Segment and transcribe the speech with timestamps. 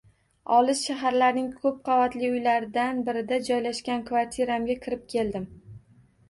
[0.59, 5.47] Olis shaharning ko`p qavatli uylaridan birida joylashgan kvartiramga kirib keldim